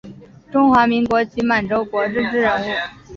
[0.51, 2.65] 中华民国及满洲国政治人物。